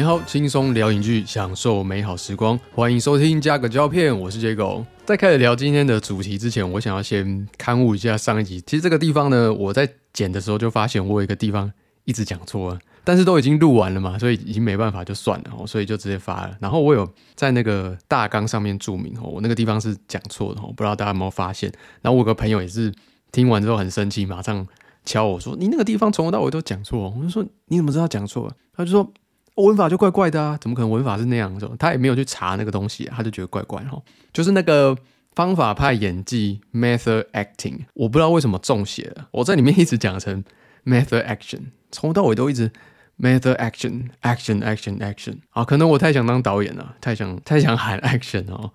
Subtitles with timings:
[0.00, 4.82] 你好，轻松聊影剧，享受美好时光，欢迎收听加个胶片，我是杰狗。
[5.04, 8.62] 在开始聊今天的主题之前，我想要先刊物一下上一集。
[8.62, 11.70] 其实这个地方呢，我在剪的时候就发现我有一个地方
[12.06, 16.56] 一直讲错了，但是都已经录完了嘛，所以已经没办法就算了哦，所以就直接发了。
[16.62, 21.70] 然后我有在那个大纲上面注明哦，我那个地方是讲错的哦，不知道大家有没有发现？
[22.00, 22.90] 然后我有个朋友也是
[23.32, 24.66] 听完之后很生气，马上
[25.04, 29.12] 敲我说：“你那个地方从头到尾都讲错。”我就说：“你怎么知道讲错了？”他就说。
[29.60, 31.70] 文法就怪怪的啊，怎么可能文法是那样子？
[31.78, 34.00] 他也没有去查那个东西，他就觉得怪怪哈。
[34.32, 34.96] 就是那个
[35.34, 40.42] 方法派演技 （method acting），我不知道为什么中写了，我在里面一直讲成
[40.84, 41.60] method action，
[41.90, 42.70] 从头到尾都一直
[43.18, 45.36] method action action action action。
[45.50, 48.72] 啊，可能我太想当导演了，太想太想喊 action 哦。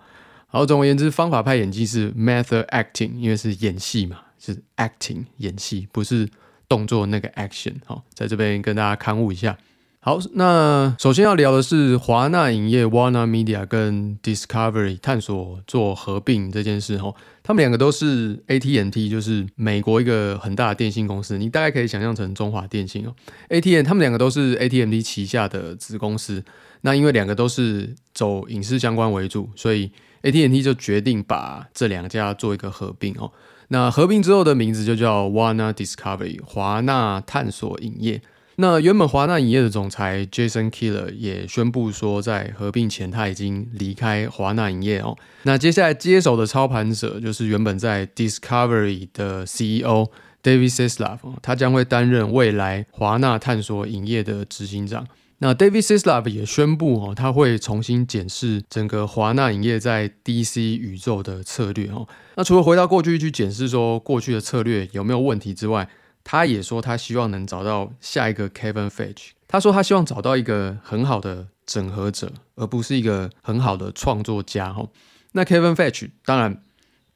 [0.48, 6.30] 好，总而言之，方法派演技是 method acting，因为是演戏嘛，是 acting 演戏，不是
[6.70, 7.74] 动作那个 action。
[7.86, 9.58] 好，在这边跟大家刊物一下。
[10.06, 16.94] 好，那首先要聊的是华纳影业 （Warner Media） 跟 Discovery 探索做合并这件事。
[16.98, 21.40] 哦，他们两个都是 AT&T，就是美国一个很大的电信公司。
[21.40, 23.16] 你大概可以想象成中华电信哦。
[23.50, 26.44] AT&T 他们两个都是 AT&T 旗下的子公司。
[26.82, 33.32] 那因为两个都是走影视相关为主，所以 AT&T 就决定把这两家做一个合并哦。
[33.70, 38.22] 那合并之后的名字就叫 Warner Discovery，华纳探索影业。
[38.58, 45.18] 那原本华纳影业的总裁 Jason Keller 也宣布说，在合并前他已经离开华纳影业哦。
[45.44, 50.10] 那接下来接手的操盘者就是原本在 Discovery 的 CEO
[50.42, 55.06] David Zaslav，他将会担任未来华纳探索影业的执行长。
[55.40, 62.08] 那 David Zaslav 也宣布哦，他会重新检视整个华纳影业在 DC 宇宙的策略哦。
[62.36, 65.90] 那除了回到过去去检视说过去的策略有没有问题之外，
[66.28, 69.30] 他也说，他希望能找到下一个 Kevin Feige。
[69.48, 74.74] 他说，他希望找到一个很好的整合者，而不是一个很好的创作家。
[74.74, 74.88] 哈，
[75.34, 76.64] 那 Kevin Feige 当然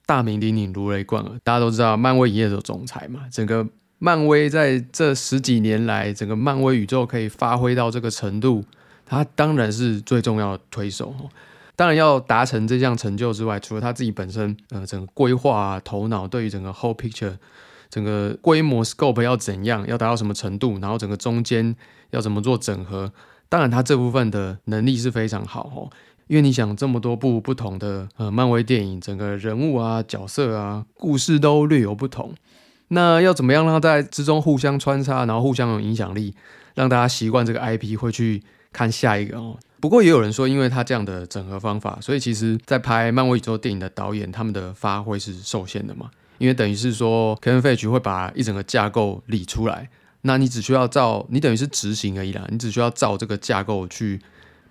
[0.06, 3.22] 大名鼎鼎、如雷贯耳，大家都知道，漫威影业的总裁嘛。
[3.32, 8.64] 整个漫威在这十几年来，整个漫威宇宙可以发挥到这个程度，
[9.08, 11.16] 他当然是最重要的推手。
[11.76, 17.36] 当然要达成这项成就之外，除了他自己本身，呃，整个规划头脑，对于整个 whole picture。
[17.90, 21.76] 整个规模 scope 要怎样，要达到什么程度，然后整个中间
[22.12, 23.12] 要怎么做整合？
[23.50, 25.90] 当然，他这部分的能力是非常好哦。
[26.28, 32.36] 因为你想这么多部不同的呃漫威电影，整个人物啊、角色啊、故事都略有不同，
[32.90, 36.36] 那要怎么样让它在之中互相穿插，然后互相有影响力，
[36.76, 39.58] 让大家习惯这个 IP 会去看下一个哦。
[39.80, 46.12] 不过也有人说，因为他这样的整合方法，所以其实在拍漫威宇宙电影的导演，他们的发挥是受限的嘛。
[46.40, 49.90] 因为等于是说，Kevin Feige 会把一整个架构理出来，
[50.22, 54.20] 那你只需要照，你等于是执行而已啦，你只需要照这个架构去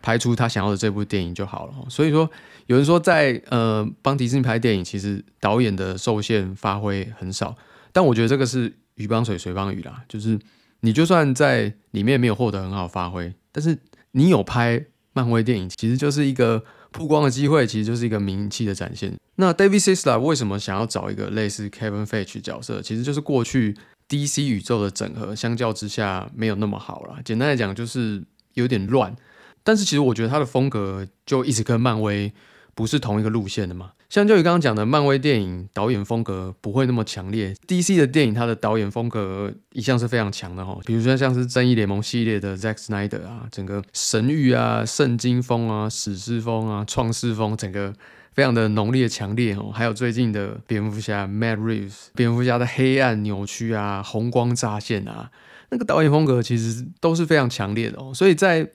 [0.03, 1.75] 拍出他想要的这部电影就好了。
[1.89, 2.29] 所以说，
[2.67, 7.55] 有人说在呃帮迪士尼拍电影，其实导演的受限发挥很少，
[7.93, 10.39] 但我觉得这个是鱼帮水，水帮鱼啦，就是
[10.81, 13.79] 你就算在里面没有获得很好发挥，但是
[14.12, 16.65] 你有拍漫威电影，其实就是一个。
[16.98, 19.14] 曝光的机会其实就是一个名气的展现。
[19.36, 22.82] 那 David s i s l a 为什么想要找一个类似 Kevin Feige 角色？
[22.82, 23.76] 其实就是过去
[24.09, 27.19] DC 宇宙的整合相较之下没有那么好了。
[27.25, 28.22] 简单来讲就是
[28.54, 29.14] 有点乱。
[29.62, 32.32] 但是其实我觉得他的风格就一直跟漫威
[32.78, 33.91] 不是同一个路线的嘛。
[34.09, 40.78] 相较于刚刚讲的漫威电影导演风格不会那么强烈，DC 的电影它的导演风格一向是非常强的哈。
[40.87, 47.93] 比如说像是正义联盟系列的 Zack Snyder 啊，整个神域啊、圣经风啊、史诗风啊、创世风，整个
[48.33, 49.72] 非常的浓烈强烈哦。
[49.75, 55.28] 还有最近的蝙蝠侠 Matt Reeves，蝙蝠侠的黑暗扭曲啊、红光乍现啊，
[55.71, 58.15] 那个导演风格其实都是非常强烈的哦。
[58.15, 58.71] 所以在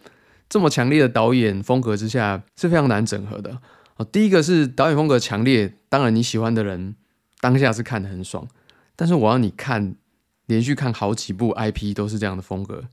[0.50, 3.58] 这么强烈的导演风格之下是非常难整合的。
[3.98, 6.96] 哦，第一个是导演风格强烈，当然你喜欢的人
[7.40, 8.48] 当下是看得很爽，
[8.96, 9.96] 但是我要你看
[10.48, 12.84] 连续看好几部 IP 都是这样的风格，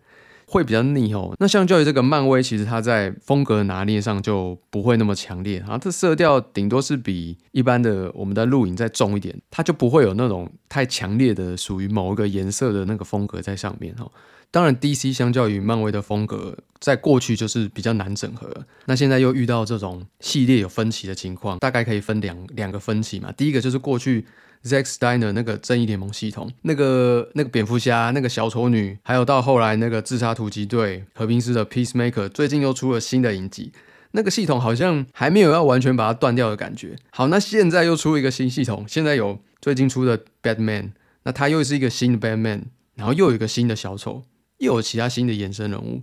[0.47, 1.35] 会比较腻哦。
[1.39, 14.11] 那相较于这个漫威，其实它在风格拿捏上就不会那么强烈啊，这色调顶多是比一般的我们的录影再重一点，它就不会有那种太强烈的属于某一个颜色的那个风格在上面哦。
[14.53, 18.53] 当然，DC 相较于漫威的风格，在过去就是比较难整合。
[18.87, 23.31] 那现在又遇到这种系列有分歧的情况，大概可以分两两个分歧嘛。
[23.33, 24.27] 第一个就是过去
[24.65, 33.71] Zack Snyder 那个正义联盟系统，那个那个蝙蝠侠、那个小丑女，还有到后来那个自杀突击队、和平师的 Peacemaker，最近又出了新的影集，
[34.11, 36.97] 那个系统好像还没有要完全把它断掉的感觉。
[37.11, 40.91] 好，那现在又出一个新系统，现在有最近出的 Batman，
[41.23, 42.63] 那他又是一个新的 Batman，
[42.97, 44.25] 然后又有一个新的小丑。
[44.61, 46.01] 又有其他新的衍生人物，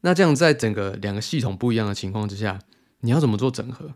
[0.00, 2.58] 那这样在整个两个系统不一样的情况之下，
[3.00, 3.86] 你要怎么做整合？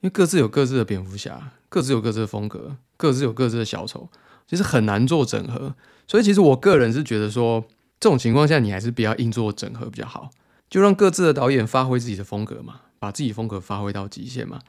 [0.00, 4.10] 因为各自有各自的蝙蝠侠，各自有各自的风格，各自有各自的小丑，
[4.46, 5.74] 其实很难做整合。
[6.06, 7.64] 所以其实我个人是觉得说，
[7.98, 10.30] 这种情况下你还是不要硬做整合比较好，
[10.68, 14.60] 就让各自的导演发挥自己的风格嘛，把自己风格发挥到极限嘛。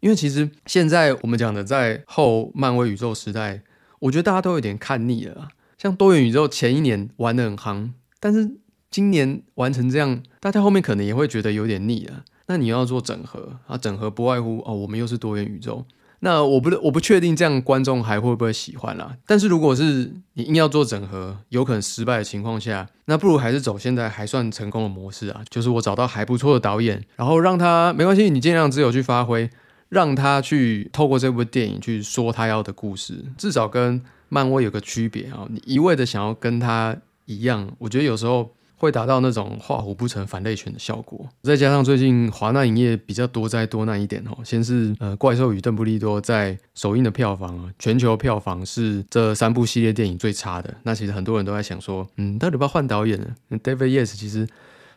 [0.00, 3.62] 因为其实现在我们讲的在后漫威宇宙时代，
[4.00, 5.50] 我觉得大家都有点看腻了。
[5.78, 7.90] 像多元宇宙前一年玩的很夯，
[8.20, 8.48] 但是
[8.90, 12.22] 今年完成这样，大家后面可能也会觉得有点腻了。
[12.46, 15.84] 那你要做整合啊，整合不外乎哦，我们又是多元宇宙。
[16.20, 19.16] 那我不我不确定这样观众还会不会喜欢啦。
[19.26, 29.50] 但是如果是你硬要做整合，有可能失败的情况下，那不如还是走现在还算成功的模式啊，就是我找到还不错的导演，然后让他没关系，你尽量自由去发挥。
[29.88, 35.44] 让他去透过这部电影去说他要的故事，至少跟漫威有个区别啊！
[35.50, 36.96] 你一味的想要跟他
[37.30, 41.28] 一样，我觉得有时候会达到那种画虎不成反类犬的效果。
[41.42, 50.74] 再加上最近华纳影业比较多灾多难一点哦，先是呃《怪兽与邓布利多》在首映的票房，全球票房是这三部系列电影最差的。
[50.82, 53.26] 那其实很多人都在想说，嗯，到底要不要换导演呢
[53.62, 54.46] ？David Yes 其实。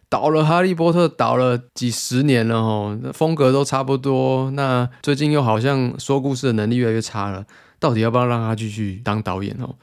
[0.09, 4.51] 导了《哈利波特》导了几十年了哈，风格都差不多。
[4.51, 7.43] 那最近又好像说故事的能力越来越差了，
[7.79, 9.73] 到底要不要让他继续当导演哦？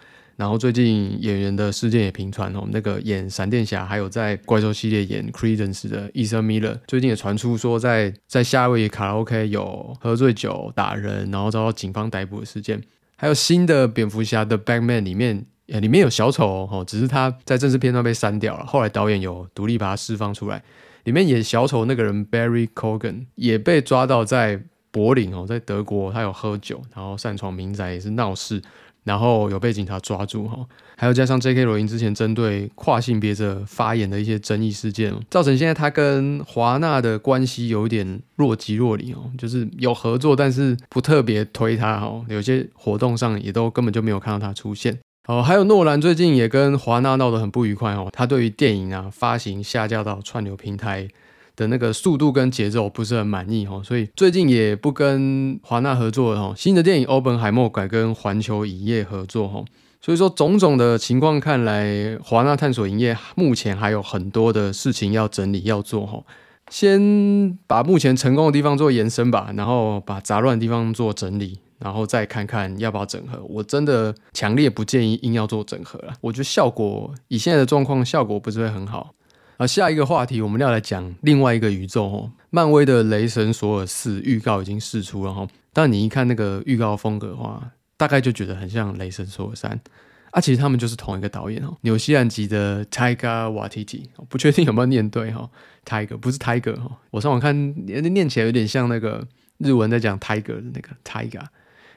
[0.41, 12.81] 然后最近演员的事件也频传哦，那个演闪电侠还有在怪兽系列演 Credence 的 e t h a Miller，最近也传出说在在夏威夷卡拉 OK 有喝醉酒打人，然后遭到警方逮捕的事件。
[13.17, 15.45] 还有新的蝙蝠侠的 Batman 里面。
[15.67, 18.67] 里面有小丑哦，只是他在正式片段被删掉了。
[18.67, 20.61] 后来导演有独立把它释放出来。
[21.05, 24.61] 里面演小丑那个人 Barry Cogan 也被抓到在
[24.91, 28.61] 柏林哦，在德国他有喝酒，然后擅闯民宅也是闹事，
[29.05, 30.59] 然后有被警察抓住哈。
[30.97, 31.65] 还有加上 J.K.
[31.65, 42.23] 罗琳之前针对跨性别者发言的一些争议事件，造成现在他跟华纳的关系有点若即若离哦，就是有合作，但是不特别推他哦。
[42.29, 44.99] 有些活动上也都根本就没有看到他出现。
[45.29, 48.09] 哦，还有诺兰最近也跟华纳闹得很不愉快哦。
[48.13, 51.09] 他对于电影啊发行下架到串流平台
[51.61, 56.55] 的那个速度跟节奏不是很满意哦，所以最近也不跟华纳合作哦。
[56.57, 59.65] 新的电影《欧本海默》改跟环球影业合作哦，
[60.01, 66.23] 所以说种种的情况看来，华纳探索影业目前还有很多的事情要整理要做哈。
[66.71, 71.59] 先把目前成功的地方做延伸吧，然后把杂乱的地方做整理。
[71.83, 76.13] 然后再看看要不要整合，我真的强烈不建议硬要做整合了。
[76.21, 79.15] 我觉得效果以现在的状况，效果不是会很好。
[79.61, 89.71] 而下一个话题，我们要来讲另外一个宇宙哦，漫威的《雷神索尔四》预告已经释出了哈，但你一看那个预告风格的话，大概就觉得很像《雷神索尔三》
[90.31, 90.41] 啊。
[90.41, 95.51] 其实他们就是同一个导演哦，纽西兰籍的 Tiger Waititi，不确定有没有念对哈
[95.85, 97.55] ，Tiger 不是 Tiger 哈，我上网看
[97.85, 99.29] 念起来有点像那个
[99.59, 101.45] 日文在讲 Tiger 的那个 Tiger。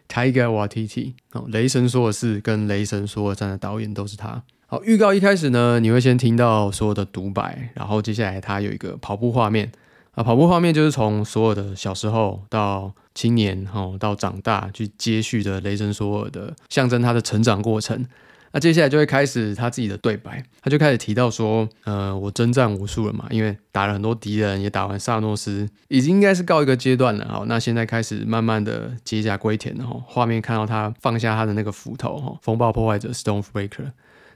[0.09, 4.44] Tiger Waititi 哦，雷神说的是跟雷神说的三的导演都是他。
[4.73, 9.71] 好，预告一开始呢，你会先听到所有的独白，然后接下来它有一个跑步画面
[10.15, 18.03] 啊，跑步画面就是从所有的小时候到青年，哈，到长大去接续的雷神索尔的象征他的成长过程。
[18.51, 27.27] 那接下来就会开始他自己的对白，他就开始提到说，呃，我征战无数了嘛，因为打了很多敌人，也打完萨诺斯，已经应该是告一个阶段了。
[27.30, 29.85] 好，那现在开始慢慢的接甲归田了。
[29.85, 33.92] 哈，画面看到他放下他的那个斧头，哈，风暴破坏者 Stonebreaker，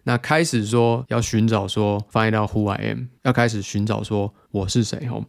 [0.07, 5.05] 那开始说要寻找说 find out who I am，要开始寻找说我是谁。
[5.05, 5.21] 哈，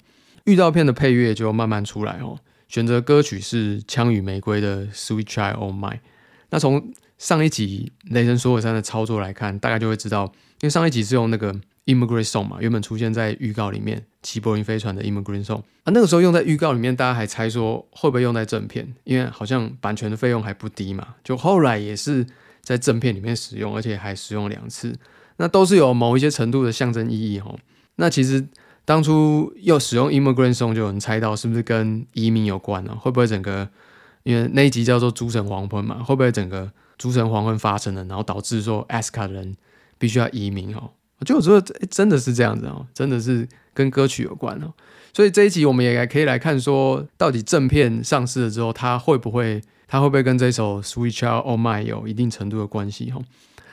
[0.44, 2.20] 预告片的配乐就慢慢出来。
[2.22, 5.98] 哦，选择歌曲是《枪与玫瑰》的 Sweet Child of Mine。
[6.50, 11.52] 那从上一集《雷神索尔三》的操作来看，大概就会知道，因为上一集是用那个
[11.86, 22.24] Immigrant Song 嘛，原本出现在预告里面，齐柏林飞船的 Immigrant Song 啊，那个时候用在预告里面，大家还猜说会不会用在正片，因为好像版权的费用还不低嘛，就后来也是
[22.68, 24.94] 在正片里面使用，而且还使用两次，
[25.38, 27.58] 那都是有某一些程度的象征意义哦。
[27.96, 28.46] 那其实
[28.84, 32.94] 当初又使用 Immigrant Song，就有人猜到是不是跟移民有关呢？
[32.94, 33.66] 会不会整个
[34.24, 36.70] 因为那一集叫做《诸神黄昏》嘛，会不会整个？
[36.98, 39.54] 诸神黄昏发生了，然后导致说 Aska 的人
[39.98, 40.90] 必须要移民哦。
[41.20, 44.74] 我觉得我说真的是这样子哦，真的是跟歌曲有关哦。
[45.14, 53.20] 所以这一集我们也可以来看说，到底正片上市了之后，它会不会它会不会跟这首 Sweet Child O' Mine 有一定程度的关系哈？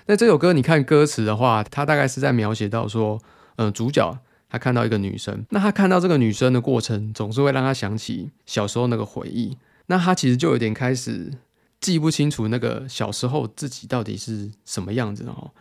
[0.08, 3.22] 那这首歌你看歌词的话，它大概是在描写到说，
[3.58, 4.18] 嗯，主角
[4.50, 9.58] 他看到一个女生，那他看到这个女生的过程，总是会让他想起小时候那个回忆。
[9.88, 11.34] 那他其实就有点开始。
[11.82, 15.52] 记不清楚那个小时候自己到底是什么样子哦。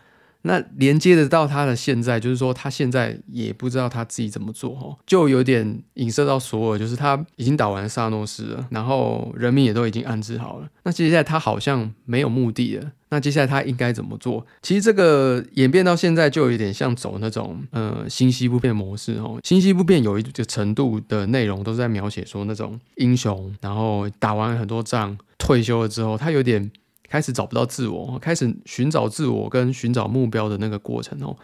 [0.46, 14.46] 那连接得到他的现在，就是说他现在也不知道他自己怎么做哈，就有点影射到索尔，就是他已经打完萨诺斯了，然后人民也都已经安置好了，那接下来他好像没有目的了，那接下来他应该怎么做？
[14.60, 26.70] 其实这个演变到现在就有点像走那种呃新西不变模式哦，新西不变有一个程度的内容都是在描写说那种英雄，然后打完很多仗退休了之后，他有点。
[27.14, 31.36] 开始找不到自我，开始寻找自我跟寻找目标的那个过程哦。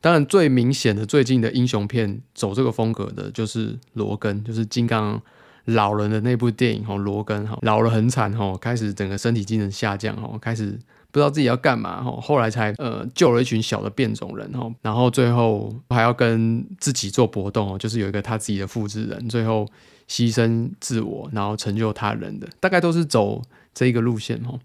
[0.00, 5.20] 当然，最明显的最近的英雄片走这个风格的，就是罗根，就是金刚
[5.66, 6.96] 老人的那部电影哦。
[6.96, 10.70] 罗根哈老了很惨哈，开始整个身体机能下降哈，开始
[11.10, 12.10] 不知道自己要干嘛哈。
[12.22, 19.66] 后来才呃救了一群小的变种人哈，然后最后还要跟自己做搏斗哦，就是有一个他自己的复制人，最后
[20.08, 23.42] 牺牲自我，然后成就他人的，大概都是走
[23.74, 24.58] 这一个路线哦。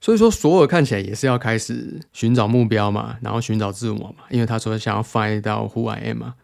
[0.00, 6.34] 所以说，索尔看起来也是要开始寻找目标嘛，然后寻找自我嘛，因为他说想要 find 到 who I am 嘛。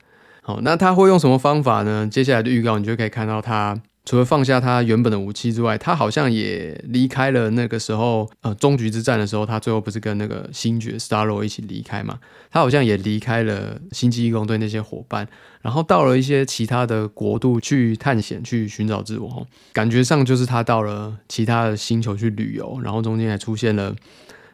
[0.43, 2.07] 好，那他会用什么方法呢？
[2.11, 3.81] 接下来的预告你就可以看到他。
[4.05, 12.19] 除了放下他原本的武器之外，他好像也离开了那个时候，呃，终局之战的时候，他最后不是跟那个星爵 Starro 一起离开嘛？
[12.51, 15.27] 他好像也离开了星际义工队那些伙伴，
[15.63, 19.47] 然后到了一些其他的国度去探险，去寻找自我。
[19.73, 23.95] 感觉上就是他到了其他的星球去旅游，然后中间还出现了，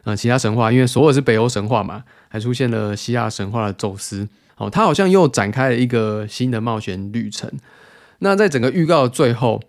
[0.05, 4.29] 呃，其他神话，因为所有是北欧神话嘛，还出现了希腊神话的宙斯。
[4.55, 7.51] 哦，他好像又展开了一个新的冒险旅程。
[8.23, 9.61] 那在整个预告的最后，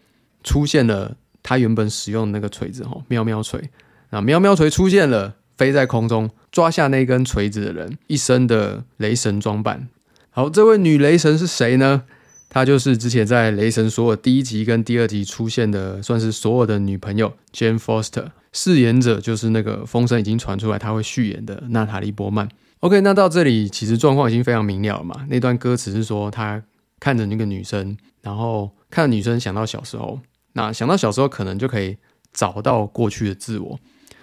[0.45, 3.71] 出现了他原本使用的那个锤子，哈，喵喵锤。
[4.11, 9.89] 那喵喵锤出现了，飞在空中抓下那根锤子的人，一身的雷神装扮。
[10.29, 12.03] 好，这位女雷神是谁呢？
[12.51, 18.27] 她就是之前在雷神所有第一集跟第二集出现的，算是所有的女朋友 Jane Foster。
[18.53, 22.47] 饰演者就是那个风声已经传出来，她会续演的娜塔莉波曼。
[22.81, 25.25] OK，那到这里其实状况已经非常明了了嘛。
[25.31, 26.63] 那段歌词是说她
[27.01, 27.97] 看着那个女生。
[28.23, 30.19] 然后看女生想到小时候，
[30.53, 31.97] 那想到小时候可能就可以
[32.33, 33.79] 找到过去的自我，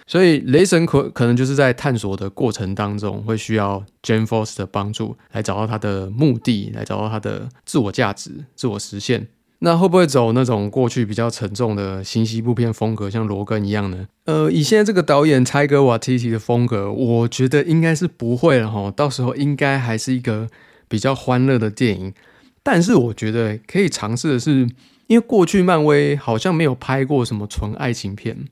[0.06, 9.28] 所以雷神可可能就是在探索的过程当中会需要 Jane Force 的帮助来找到他的目的，来找到他的自我价值、自我实现。
[9.62, 14.08] 那会不会走那种过去比较沉重的新西部片风格，像罗根一样呢？
[14.24, 18.90] 呃，以现在这个导演猜哥瓦提提的风格，我觉得应该是不会了哈。
[18.90, 20.48] 到时候应该还是一个
[20.88, 22.14] 比较欢乐的电影。
[22.62, 24.68] 但是我觉得可以尝试的是，
[25.06, 28.46] 因为过去漫威好像没有拍过什么纯爱情片，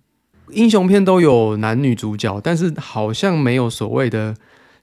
[0.52, 4.34] 英雄片都有男女主角，但是好像没有所谓的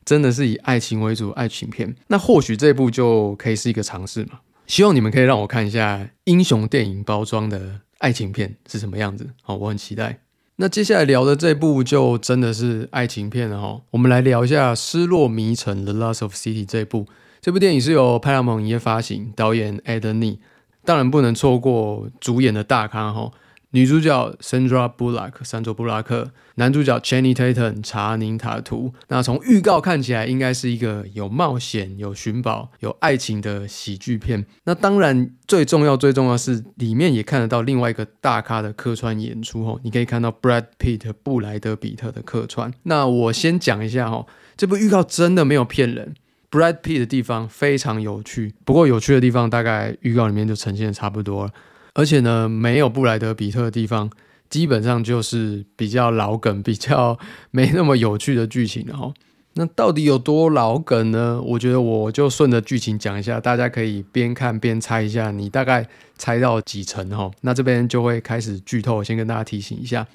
[0.05, 1.95] 真的是以爱情为主爱情片。
[2.07, 4.41] 那或许这部就可以是一个尝试嘛？
[4.67, 9.31] 希望你们可以让我看一下英雄电影包装的爱情片是什么样子。
[9.41, 10.19] 好，我很期待。
[10.57, 13.81] 那接下来聊的这部就真的是爱情片了哈。
[13.91, 17.07] 我们来聊一下《失落迷城》The Lost of City 这部。
[17.45, 20.39] 这部电影是由派拉蒙影业发行，导演 Eden Nee，
[20.83, 23.31] 当然不能错过主演的大咖哈，
[23.69, 28.95] 女主角 Sandra Bullock，山卓布拉克，男主角 Channing Tatum，查宁塔图。
[29.09, 34.43] 那从预告看起来，应该是一个有冒险、有寻宝、有爱情的喜剧片。
[34.63, 42.73] 那当然最重要、最重要是里面也看得到另外一个大咖的客串演出哦，你可以看到 Brad Pitt 布莱德比特的客串。
[42.81, 44.25] 那我先讲一下哈，
[44.57, 46.15] 这部预告真的没有骗人。
[46.51, 51.51] Brad Pitt 的地方非常有趣，不过有趣的地方大概预告里面就呈现的差不多了。
[51.93, 54.09] 而且呢，没有布莱德比特的地方，
[54.49, 57.17] 基本上就是比较老梗、比较
[57.51, 59.13] 没那么有趣的剧情了哈。
[59.57, 61.41] 那到底有多老梗呢？
[61.41, 65.87] 我觉得我就顺着剧情讲一下，大家可以边看边猜一下，你大概
[66.17, 67.31] 猜到几成哈？
[67.39, 70.05] 那这边就会开始剧透，先跟大家提醒一下。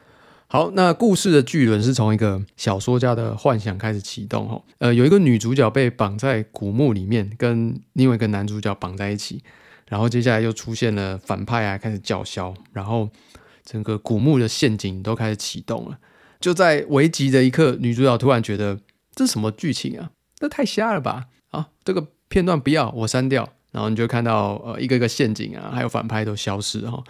[0.53, 4.61] 好，那故事的巨轮是从一个小说家的幻想开始启动哈。
[4.79, 9.45] 呃，有一个女主角被绑在古墓里面，跟另外一个男主角绑在一起，
[9.87, 13.09] 然后接下来又出现了反派啊，开始叫嚣，然后
[13.65, 15.97] 整个古墓的陷阱都开始启动了。
[16.41, 18.81] 就在危急的一刻，女主角突然觉得
[19.15, 20.11] 这是什么剧情啊？
[20.35, 21.27] 这太瞎了吧！
[21.53, 23.49] 啊，这个片段不要，我删掉。
[23.71, 27.01] 然后你就看到呃一个一个陷阱啊，还有反派都消失哈。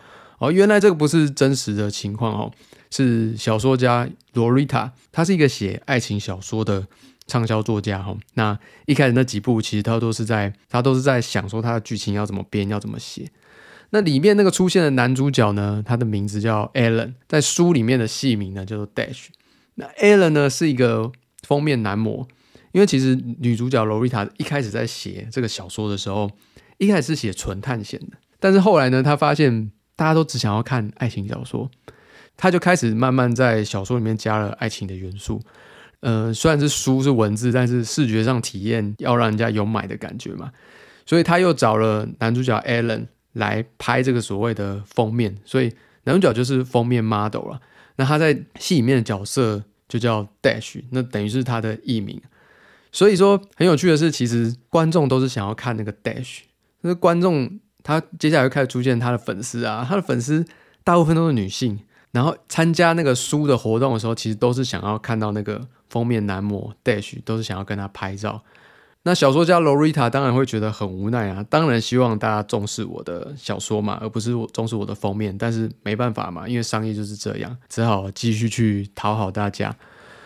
[0.40, 2.52] 哦，原来这个不是真实的情况哦。
[2.90, 6.86] 是小说家罗瑞塔，他是一个写爱情小说的
[7.26, 8.16] 畅销作家哈。
[8.34, 13.30] 那一开始那几部其实他都是在他都是在想说他的剧情要怎么编，要怎么写。
[13.90, 19.26] 那里面那个出现的男主角呢，他的名字叫 Alan，在书里面的戏名呢叫做 Dash。
[19.74, 21.10] 那 Alan 呢是一个
[21.42, 22.26] 封面男模，
[22.72, 26.30] 因为其实女主角罗瑞塔一开始在写这个小说的时候，
[26.78, 31.70] 一开始是写纯探险的，但是后来呢，他发现大家都只想要看爱情小说。
[32.40, 35.38] 他就开始慢慢在小说里面加了爱情的元素，
[36.00, 40.50] 呃，虽然是书是文字，但是视觉上体验要让人家有买的感觉嘛。
[41.04, 45.70] 所以他又找了男主角 Alan 来拍这个所谓的封面，所以
[46.04, 47.60] 男主角就是封面 model 了。
[47.96, 52.18] 那他在戏里面的角色就叫 Dash，那等于是他的艺名。
[52.90, 56.38] 所以说很有趣的是，其实观众都是想要看那个 Dash，
[56.80, 60.46] 那观众他接下来会开始出现他的粉丝啊，他的粉丝
[60.82, 61.78] 大部分都是女性，
[62.12, 68.42] 然后参加那个书的活动的时候，其实都是想要看到那个封面男模 Dash，都是想要跟他拍照。
[69.02, 79.74] 那小说家 Lorita 当然会觉得很无奈啊，当然希望大家重视我的小说嘛，而不是我重视我的封面，但是没办法嘛，因为商业就是这样，只好继续去讨好大家。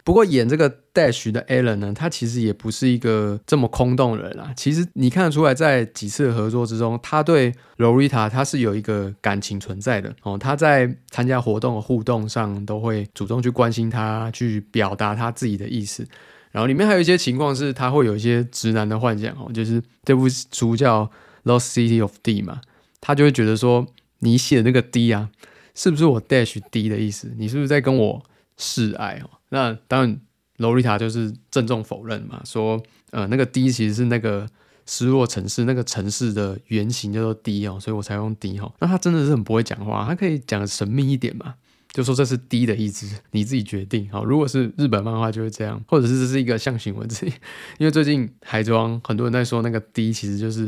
[0.02, 4.54] 不过演这个 Dash 的 Alan 呢，他其实也不是一个这么空洞的人啊。
[4.56, 10.38] 其实你看得出来，在几次合作之中，他对 Lorita 他是有一个感情存在的哦。
[10.38, 16.06] 他在参加活动的互动上，都会主动去关心他，去表达他自己的意思。
[16.52, 21.04] 然后里面还有一些情况是，他会有一些直男的幻想哦，就是这部书叫
[21.42, 22.60] 《Lost City of D》嘛，
[23.00, 23.84] 他就会觉得说，
[24.20, 25.30] 你写的那个 D 啊，
[25.74, 27.34] 是不是我 Dash D 的意思？
[27.36, 28.22] 你是不是在跟我
[28.56, 29.30] 示爱哦？
[29.48, 30.20] 那当然
[30.58, 34.48] ，Lorita 就是郑重否认嘛，说呃那个 D 其实是那个
[34.86, 38.72] 失落城市那个城市的原型叫做 D 哦，所以我才用 D 哦。
[38.80, 41.54] 那他真的是很不会讲话，他可以讲神秘一点嘛，
[41.92, 44.24] 就说这是 D 的意思，你自己决定好。
[44.24, 47.26] 如果是日本漫画就会这样，或者是这是一个象形文字，
[47.78, 50.66] 因为最近海装很多人在说那个 D 其实就是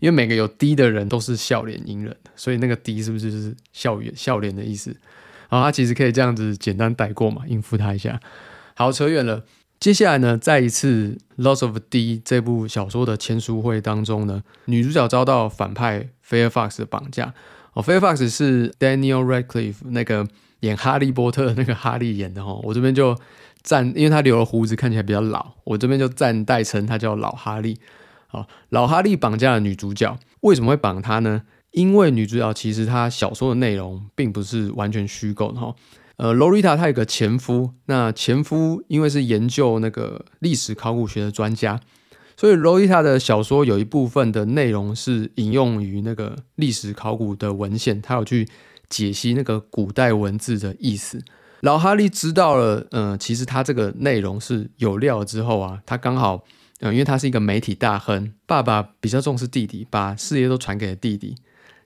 [0.00, 4.94] 因为每个有 D 的人都是笑脸迎人的，所以那个 D 是不是就是笑脸笑脸的意思？
[5.48, 8.20] 然后，他其实可以这样子简单带过嘛，应付他一下。
[8.74, 9.44] 好，扯远了。
[9.78, 17.34] 接下来呢，在一次《Loss of D》这部小说的签书会当中呢，女主角遭到反派 Fairfax 的绑架。
[17.74, 20.26] 哦，Fairfax 是 Daniel Radcliffe 那个
[20.60, 22.60] 演哈利波特那个哈利演的哦。
[22.64, 23.16] 我这边就
[23.62, 27.78] 暂，因为他留了胡子，看起来比较老，我这边就暂代称他叫老哈利。
[28.26, 31.42] 好，老哈利绑架了女主角，为什么会绑她呢？
[31.72, 35.74] 因为女主角其实她小说的内容并不是完全虚构的哈，
[36.16, 41.80] 呃，罗丽塔她有个前夫，那前夫因为是研究那个历史考古学的专家，
[42.36, 48.48] 所以罗丽塔的小说有一部分的内容是引用于那个历史考古的文献，他有去
[48.88, 51.20] 解析那个古代文字的意思。
[51.60, 56.44] 老哈利知道了，呃，其实他这个内容是有料之后啊，他刚好，
[56.80, 61.34] 呃，因为他是一个媒体大亨，爸爸比较重视弟弟，把事业都传给了弟弟。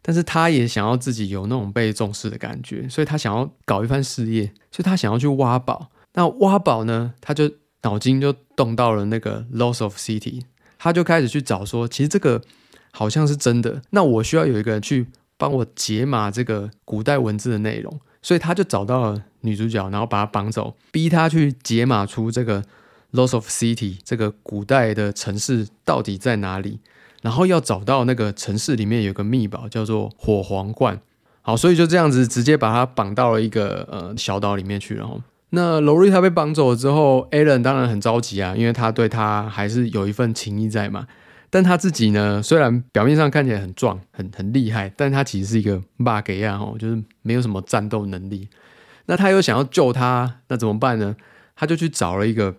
[0.03, 5.91] 但是他也想要自己有那种被重视的感觉，所以他想要搞一番事业，所以他想要去挖宝。
[6.15, 7.51] 那挖宝呢，他就
[7.83, 10.43] 脑筋就动到了那个 Loss of City，
[10.79, 12.43] 他就开始去找说，其实这个
[12.91, 13.83] 好像是真的。
[13.91, 15.07] 那我需要有一个人去
[15.37, 22.65] 帮我解码这个古代文字的内容，所以他就找到了女主角，然后把她绑走，逼她去解码出这个
[23.13, 26.81] Loss of City 这个古代的城市到底在哪里。
[27.23, 31.01] 然后要找到那个城市里面有个秘宝，叫做火皇冠。
[31.43, 34.95] 好，所以就这样子直接把他绑到了一个呃小岛里面去。
[34.95, 41.07] 然后，那 Lorita 被绑走了之后，Alan 当然很着急啊，因为他对他还是有一份情谊在嘛。
[41.51, 48.49] 但他自己呢，虽然表面上看起来很壮、很很厉害，但他其实是一个 bug 呀，哦，就是没有什么战斗能力。
[49.07, 51.17] 那他又想要救他，那怎么办呢？
[51.57, 52.55] 他就去找了一个。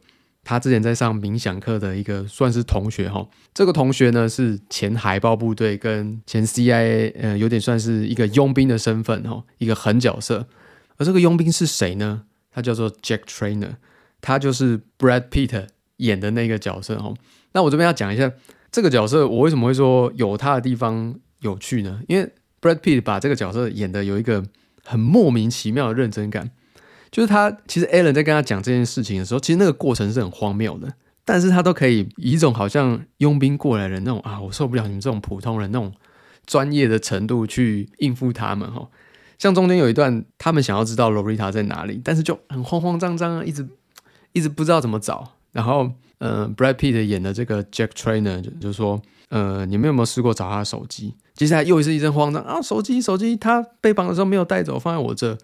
[0.49, 10.47] 他之前在上冥想课的一个算是同学哈，这个同学呢是前海豹部队跟前 CIA，呃，有点算是一个佣兵的身份哈，一个狠角色。
[10.97, 12.23] 而这个佣兵是谁呢？
[12.49, 13.75] 他叫做 Jack Trainer，
[14.21, 17.13] 他就是 Brad Pitt 演的那个角色哈。
[17.51, 18.31] 那我这边要讲一下
[18.71, 22.01] 这个角色，我为什么会说有他的地方有趣呢？
[22.07, 22.27] 因为
[22.59, 24.43] Brad Pitt 把这个角色演的有一个
[24.83, 26.49] 很莫名其妙的认真感。
[27.11, 30.87] 就是他，其实 Alan 在跟他讲这件事情的时候，其实那个过程是很荒谬的，
[31.25, 35.91] 但是他都可以以一种好像佣兵过来人那种啊，我受不了你们这种普通人那种
[36.45, 38.87] 专业的程度去应付他们哈。
[39.37, 43.67] 像中间有一段，他们想要知道 Lorita 在哪里，但是就很慌慌张张啊，一直
[44.33, 45.33] 一直不知道怎么找。
[45.51, 51.15] 然后，呃，Brad Pitt 演的这个 Jack Trainer 就就说，呃，你们有没有试过找他的手机？
[51.33, 55.37] 接下来又是一阵慌张啊，手机手机，他被绑的时候没有带走，放在我这。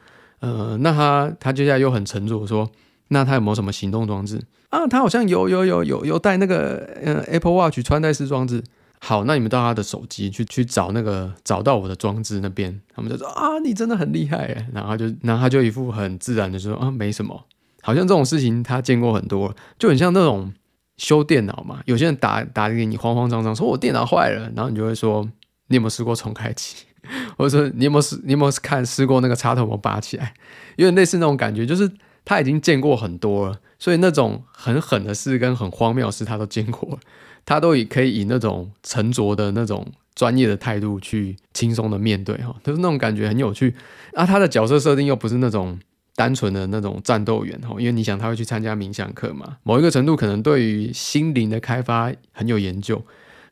[0.46, 2.70] 呃，那他他接下来又很沉着说，
[3.08, 4.86] 那他有没有什么行动装置啊？
[4.86, 8.64] 他好像有有有有有带那个呃 Apple Watch 穿戴式装置。
[9.00, 14.68] 好，那你们到他的手机去去找那个找到我的装置那边，他们就说啊，你真的很厉害。
[14.74, 17.44] 然后就然后他就一副很自然的说啊，没什么，
[17.82, 20.52] 好像这种事情他见过很多，就很像那种
[20.98, 21.82] 修电脑嘛。
[21.86, 25.28] 有些人打打给你慌慌张张说我电脑坏了，然后你就会说
[25.68, 26.78] 你有没有试过重开机？
[27.38, 28.20] 或者说你有没有试？
[28.24, 30.34] 你有没有看试过那个插头没拔起来？
[30.78, 31.90] 有点类似那种感觉，就是
[32.24, 37.00] 他已经见过很多了，所以那种很狠的事跟很荒谬的事他都见过，
[37.46, 43.74] 他都以可以以那种沉着的那种专业的态度去轻松的面对哈，就是那种感觉很有趣。
[44.14, 45.80] 啊，他的角色设定又不是那种
[46.16, 53.02] 单纯的那种战斗员哈，因为你想他会去参加冥想课嘛，某一个程度可能对于心灵的开发很有研究。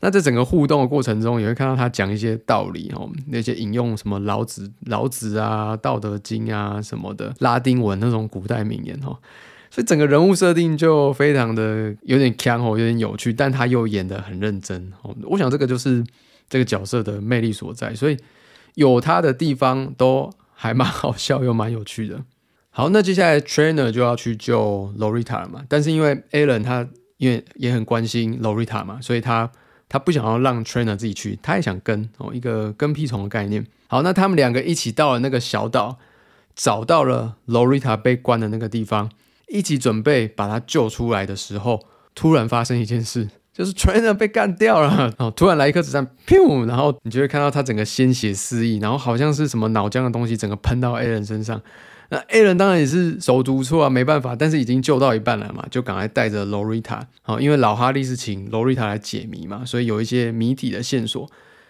[0.06, 9.16] 那在整个互动的过程中，也会看到他讲一些道理哦，那些引用什么老子、老子啊、道德经啊什么的拉丁文那种古代名言哦，
[9.72, 15.16] 所以整个人物设定就非常的有点强哦，有点有趣，但他又演的很认真哦。
[15.24, 16.04] 我想这个就是
[16.50, 18.18] 这个角色的魅力所在，所以
[18.76, 22.22] 有他的地方都还蛮好笑又蛮有趣的。
[22.72, 26.86] 好，那接下来 Trainer 就要去救 Lorita 了嘛，但是因为 Alan 他
[27.16, 29.50] 因为也很关心 Lorita 嘛，所以他。
[29.94, 33.64] 他不想要让 trainer 自己去，他也想跟哦，一个跟屁虫的概念。
[33.86, 36.00] 好，那他们两个一起到了那个小岛，
[36.56, 39.12] 找到了 Lorita 被关的那个地方，
[39.50, 41.80] 一起准备把他救出来的时候，
[42.16, 45.14] 突然发生一件事， 就是 trainer 被干掉了。
[45.20, 51.62] 哦，突然来一颗子弹，噗，然后你就会看到他整个鲜血四溢，然后好像是什么脑浆的东西，整个喷到 A 人身上。
[52.14, 61.28] 那 A 人当然也是手足错啊，没办法，但是已经救到一半了嘛，就赶快带着 Lorita，好，因为老哈利是请 Lorita 来解谜嘛，所以有一些谜底的线索，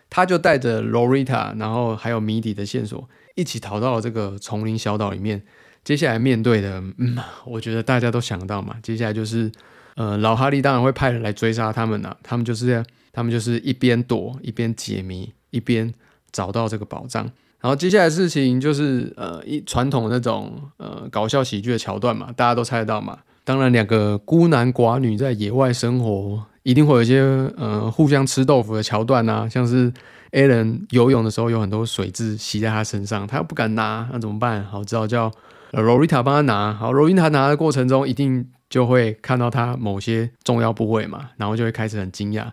[0.09, 5.41] 他就带着 Lorita，然后还有谜底的线索，一起逃到了这个丛林小岛里面。
[5.85, 9.49] 接下来面对的，嗯，我觉得大家都想到嘛，接下来就是，
[9.95, 15.93] 呃，老哈利当然会派人来追杀他们呐，他们就是他们就是一边躲一边解谜，一边
[16.33, 17.31] 找到这个宝藏。
[17.63, 23.19] 然后接下来事情就是呃一传统那种呃搞笑喜剧的桥段嘛，大家都猜得到嘛。
[23.45, 27.21] 当然，两个孤男寡女在野外生活，一定会有一些
[27.55, 29.93] 呃互相吃豆腐的桥段啊，像是
[30.31, 34.61] a l n 游泳的时候有很多水渍吸在他身上，他又不敢拿，那怎么办？
[34.65, 35.31] 好，只好叫
[35.71, 36.73] Lorita 帮他拿。
[36.73, 42.47] 好，Lorita 拿的过程中，一定就会看到他某些重要部位嘛，然后就会开始很惊讶。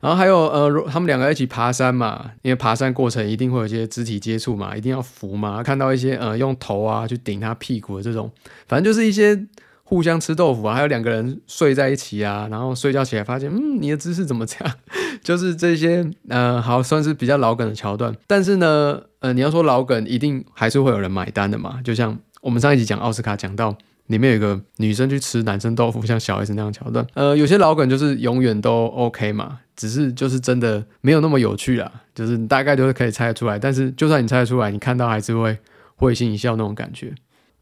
[0.00, 5.62] 然后还有呃，他们两个一起爬山嘛，因为爬山过程一定会有一些肢体接触嘛，一定要扶嘛。
[5.62, 8.30] 看到一些呃，用头啊去顶他屁股的这种，
[8.68, 9.46] 反正就是一些
[9.82, 10.74] 互相吃豆腐啊。
[10.74, 14.74] 还有两个人睡在一起啊，然后睡觉起来发现，嗯，你的姿势怎么这样？
[15.24, 18.14] 就是这些呃，好算是比较老梗的桥段。
[18.26, 21.80] 但是呢，呃，你要说老梗，一定还是会有人买单的嘛。
[21.82, 23.76] 就像我们上一集讲奥斯卡讲到。
[24.08, 27.04] 里面有一个女生去吃男生豆腐，像小 S 那样桥段。
[27.14, 33.58] 呃，有些老梗就是永远都 OK 嘛，只是就是真的没有那么有趣啦，就是大概都是可以猜得出来。
[33.58, 35.58] 但是就算你猜得出来，你看到还是会
[35.96, 37.12] 会心一笑那种感觉。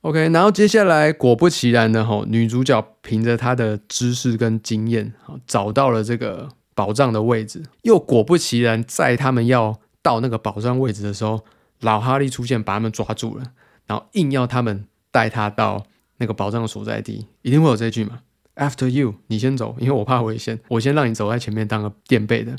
[0.03, 5.15] OK，然后接下来果不其然的吼，女主角凭着她的知识跟经验，
[5.47, 7.63] 找到了这个宝藏的位置。
[7.83, 11.43] 又果不其然，在他们要到那个宝藏位置的时候，
[11.81, 13.45] 老哈利出现，把他们抓住了，
[13.87, 15.87] 然后硬要他们带他到。
[16.19, 18.21] 那个宝藏的所在地一定会有这句嘛
[18.57, 22.57] ？After you，你先走，因为我怕危险，我先让你走在前面当个垫背的。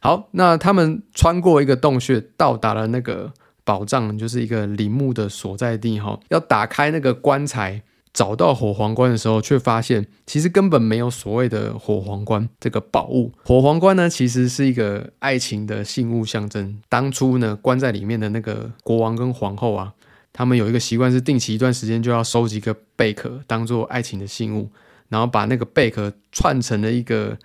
[0.00, 3.32] 好，那他们穿过一个洞穴，到达了那个
[3.64, 5.98] 宝藏，就是一个陵墓的所在地。
[5.98, 13.32] 哈，要打开那个棺材，找到火皇冠的时候，却发现其实根本没有所谓的火皇冠这个宝物。
[13.44, 16.80] 火皇冠呢，其实是一个爱情的信物象征。
[16.88, 19.92] 当初呢，关在里面的那个国王跟皇后啊。
[20.38, 24.70] 他们有一个习惯，是定期一段时间就要收集一个贝壳，当做爱情的信物，
[25.08, 27.36] 然后把那个贝壳串成了一个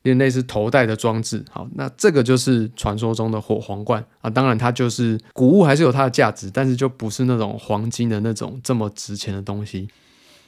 [0.00, 1.44] 有类似头戴的装置。
[1.50, 4.30] 好，那这个就是传说中的火皇冠啊。
[4.30, 9.86] 当然，它就是古物，还是有它的价值，但是就不是那种黄金的那种这么值钱的东西。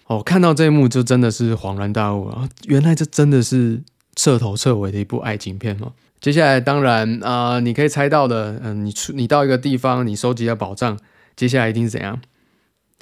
[0.07, 2.49] 哦，看到这一幕就真的是恍然大悟啊！
[2.65, 3.83] 原来这真的是
[4.17, 5.93] 彻头彻尾的一部爱情片哦。
[6.19, 10.99] 接下来，当然啊，你可以猜到的，嗯，你出你到一个地方，你收集了宝藏。
[11.41, 12.21] 接下来一定是怎样？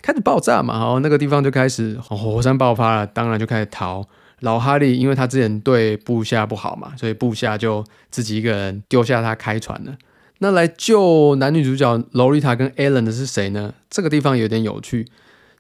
[0.01, 4.07] 开始爆炸嘛，然后，那个地方就开始火山爆发了，当然就开始逃。
[4.38, 9.98] 老哈利因为他之前对部下不好嘛，所以部下就自己一个人丢下他开船了。
[10.38, 13.74] 那来救男女主角洛丽塔跟艾伦的是谁呢？
[13.90, 15.09] 这个地方有点有趣，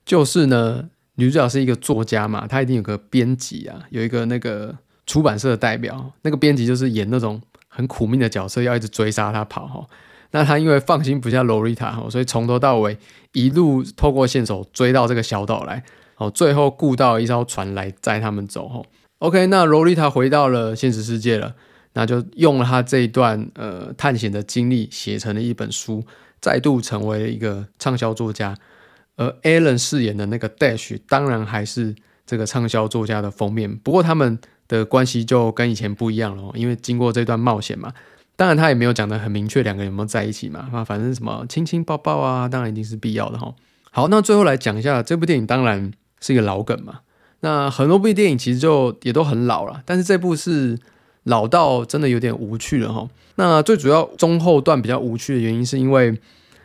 [0.06, 0.84] 就是呢，
[1.16, 9.84] 女主角是一个作家嘛，她一定有个编辑啊，有一个那个出版社的代表，那个编辑就是演那种很苦命的角色，要一直追杀他跑哈。
[10.30, 12.98] 那他因为放心不下洛丽塔，所以从头到尾
[13.32, 15.82] 一路透过线索追到这个小岛来，
[16.16, 18.84] 哦，最后雇到一艘船来载他们走。
[19.20, 21.54] ，OK，那洛丽塔回到了现实世界了，
[21.94, 26.04] 那就用了他这一段呃探险的经历写成了一本书，
[26.40, 28.54] 再度成为一个畅销作家。
[29.16, 34.38] 而 Alan 饰演的那个 Dash 当然还是这个畅销作家的封面，不过他们
[34.68, 37.92] 的关系就跟以前不一样了，因为经过这段冒险嘛。
[38.38, 40.68] 当然，他也没有讲的很明确，两个人有没有在一起嘛？
[40.72, 43.52] 啊，反正什么亲亲抱抱啊，当然一定是必要的哈。
[43.90, 47.00] 好，那最后来讲一下这部电影，当然是一个老梗嘛。
[47.40, 50.78] 那很多部电影其实就也都很老了，但是这部是
[51.24, 53.08] 老到真的有点无趣了哈。
[53.34, 56.18] 那最主要中后段比较无趣的原因，是因为。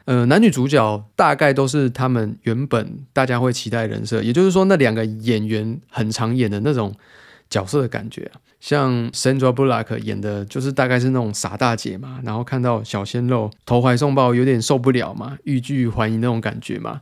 [0.05, 6.93] 呃，男女主角大概都是他们原本大家会期待人设，也就是说，那两个演员很常演的那种
[7.54, 17.00] 角色的感觉啊，像 Sandra Bullock 演的就是大概是那种傻大姐嘛，然后看到小鲜肉投怀送抱，有点受不了嘛，欲拒还迎那种感觉嘛。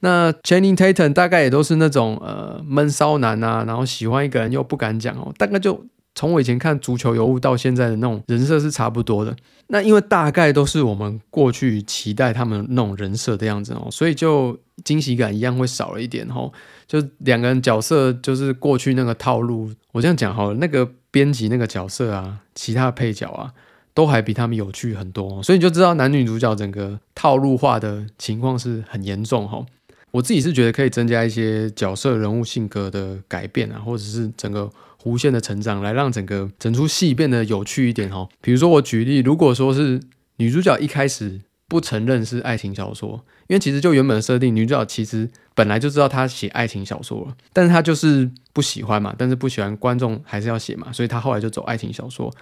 [0.00, 5.86] 那 Channing Tatum 大概也都是那种呃闷骚男啊，然后喜欢一个人又不敢讲哦，大概就。
[6.14, 9.34] 从我以前看足球尤物到现在的那种人设是差不多的，
[9.68, 16.52] 那因为大概都是我们过去期待他们那种人设的样子哦，所以就惊喜感一样会少了一点哦。
[16.86, 23.50] 就两个人角色就是过去那个套路，我这样讲好了，那个编辑那个角色啊，其他配角啊，
[23.94, 29.64] 都还比他们有趣很多，所以你就知道男女主角整个套路化的情况是很严重哈。
[30.10, 34.70] 我自己是觉得可以增加一些角色人物性格的改变啊，或者是整个。
[35.02, 38.28] 弧线的成长，来让整个整出戏变得有趣一点哈。
[38.40, 40.00] 比如说，我举例，如果说是
[40.36, 52.32] 女主角一开始不承认是爱情小说，因为其实就原本的设定，女主角其实本来就知道她写爱情小说了，但是她就是不喜欢嘛，但是不喜欢观众还是要写嘛，所以她后来就走爱情小说。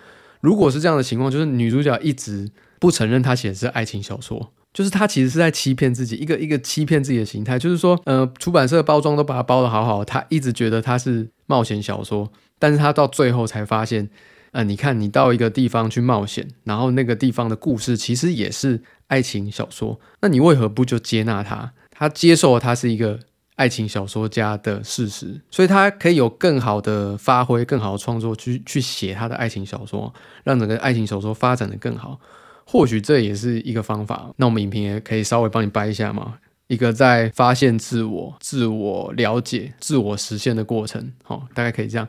[0.40, 4.52] 如果是这样的情况，就是女主角一直不承认她写的是爱情小说。
[4.72, 7.58] 就是他其实是在欺骗自己，一个一个欺骗自己的形态。
[7.58, 14.08] 就是说，呃，出版社包装都把它包的好好，他一直觉得他是冒险小说，但是他到最后才发现，
[14.52, 21.72] 呃，你看，你到一个地方去冒险，然后那个地方的故事其实也是爱情小说，那你为何不就接纳他？
[21.90, 23.18] 他接受了他是一个
[23.56, 32.20] 爱情小说家的事实，所以他可以有更好的发挥，更好的创作去去写他的爱情小说，让整个爱情小说发展的更好。
[32.64, 34.30] 或许这也是一个方法。
[34.36, 36.34] 那我们影评也可以稍微帮你掰一下嘛。
[36.68, 42.06] 一个在发现自我、自我了解、自我实现的过程，好，大概可以这样。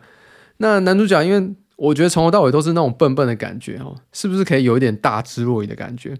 [0.62, 6.16] 那男主角，因为我觉得从头到尾都是那种笨笨的感觉，哦，是不是可以有一点大智若愚的感觉？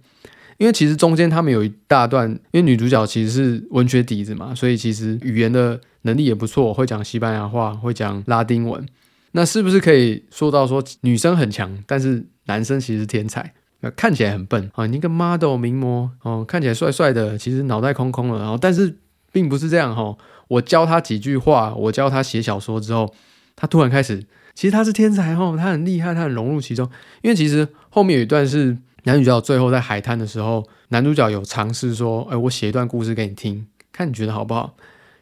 [0.58, 8.86] 因为其实中间他们有一大段，因为女主角其实是文学底子嘛，所以其实语言的能力也不错，会讲西班牙话，会讲拉丁文。
[9.32, 13.54] 那是不是可以说到说女生很强，但是男生其实是天才？
[13.96, 18.38] 看起来很笨啊，一个 model 名模哦，看起来帅帅的，其实脑袋空空了。
[18.40, 18.96] 然后，但是
[19.32, 20.16] 并不是这样哈。
[20.48, 23.12] 我教他几句话，我教他写小说之后，
[23.56, 26.90] 他突然开始，其实他是天才哈，他很厉害，他很融入其中。
[27.22, 34.76] 因为其实后面有一段是男主角最后在海滩的时候，男主角有尝试说：“哎，我写一段故事给你听，看你觉得好不好？”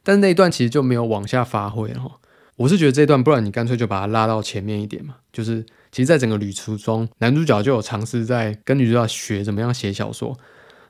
[0.03, 2.19] 但是那一段其实就没有往下发挥了。
[2.55, 5.65] 我是觉得这段，不然你干脆就把它拉到前面一点嘛，就是。
[5.91, 10.37] 其实，在整个旅途中，男主角就有尝试在跟女主角学怎么样写小说。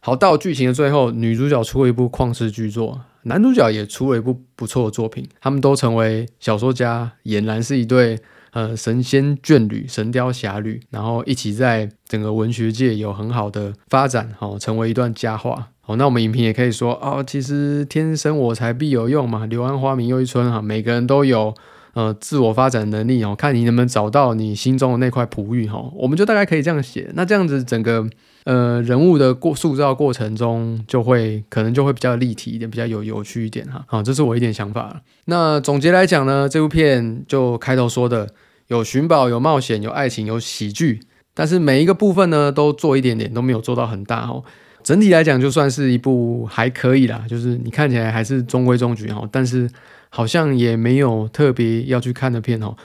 [0.01, 8.19] 好，到剧情的最后，女主角出了一部旷世巨作，男主角也出了一部不错的作品，他们都成为小说家，俨然是一对
[8.51, 15.69] 呃神仙眷侣、神雕侠侣，然后一起在整个文学界有很好的发展，好，成为一段佳话。
[15.81, 21.53] 好，那我们影评也可以说，哦，其实天生我材必有用嘛，柳暗花明又一村哈，每个人都有。
[21.95, 27.09] 呃，自我发展能力哦，看你能不能找到你心中的那块璞玉哈，我们就大概可以这样写。
[27.15, 28.07] 那这样子整个
[28.49, 33.85] 呃人物的过塑造过程中，就会可能就会比较立体一点，比较有有趣一点哈。
[33.85, 35.03] 好，这是我一点想法。
[35.25, 38.27] 那总结来讲呢，这部片就开头说的，
[38.67, 40.99] 有寻宝，有冒险，有爱情，有喜剧，
[41.35, 44.43] 但是每一个部分呢，都做一点点，都没有做到很大哦。
[44.81, 49.69] 整体来讲，就算是一部还可以啦，就是你看起来还是中规中矩哈，但是。
[50.11, 52.75] 好像也没有特别要去看的片哦，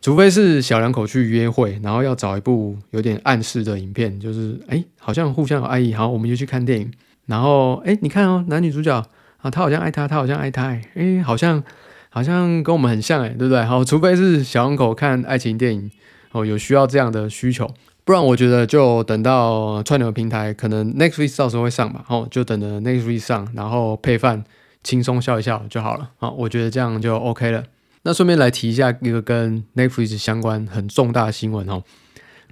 [0.00, 6.90] 除非是小两口去约会，然后要找一部有点暗示的影片，就是哎，好像互相有爱意，好，我们就去看电影。
[7.26, 8.96] 然后哎，你看哦，男女主角
[9.38, 11.62] 啊，他好像爱他，他好像爱他，哎，好像
[12.08, 13.62] 好像跟我们很像哎，对不对？
[13.64, 15.90] 好，除非是小两口看爱情电影
[16.32, 17.70] 哦，有需要这样的需求，
[18.04, 24.44] 不然我觉得就等到串流平台，可能 Netflix 到时候会上吧，哦，就等着 Netflix 上，然后配饭。
[24.82, 27.62] 轻松笑一笑就好了，好，我觉得这样就 OK 了。
[28.02, 31.82] 那顺便来提一下一个跟 Netflix 相关很重大的新闻哦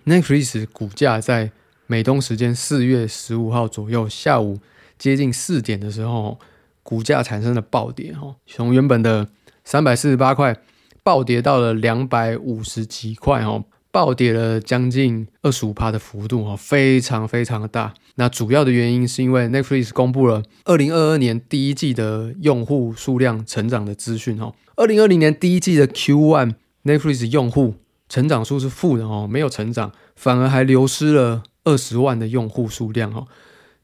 [0.04, 1.50] ，Netflix 股价在
[1.86, 4.58] 美东时间四月十五号左右下午
[4.98, 6.38] 接近四点的时候，
[6.82, 9.26] 股价产生了暴跌哦，从原本的
[9.64, 10.54] 三百四十八块
[11.02, 13.64] 暴跌到了两百五十几块哦。
[13.90, 17.94] 暴跌了将近二十五趴的幅度哦，非常非常的大。
[18.16, 24.54] 那主要的原因是因为 Netflix 公布了二零二二年第一季的用户数量成长的资讯哦。
[24.78, 27.74] 二零二零年第一季的 Q one Netflix 用户
[28.08, 33.26] 成长数是负的哦，没有成长，反而还流失了二十万的用户数量哦。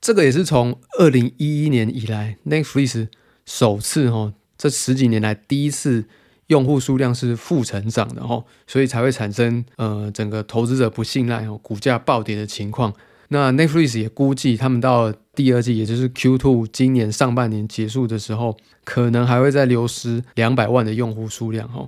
[0.01, 3.09] 这个也是从二零一一年以来 Netflix
[3.45, 6.05] 首次哦，这十几年来第一次
[6.47, 12.95] 用户数量是负成长的哦，所以才会产生呃整个投资者不信赖哦，股价暴跌的情况。
[13.35, 21.85] 那 Netflix 也估计，他们到第二季，也就是 Q2 今年上半年结束的时候，可能还会再流失两百万的用户数量哦。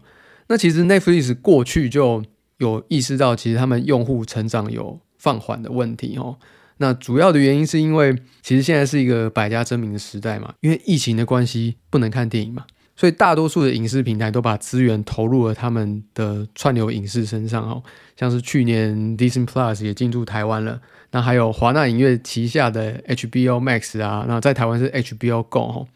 [0.49, 2.25] 那其实 Netflix 过去就
[2.59, 6.37] 有意识到，其实他们用户成长有放缓的问题哦。
[6.79, 12.65] 那主要的原因是因为，其实现在是一个百家争鸣的时代嘛，因为疫情的关系，不能看电影嘛，
[12.97, 17.81] 所以大多数的影视平台都把资源投入了他们的串流影视身上哦。
[18.17, 20.81] 像是去年 Disney Plus 也进驻台湾了。
[21.17, 25.87] 那还有华纳影业旗下的 HBO Max 啊，那在台湾是 HBO Go 哈，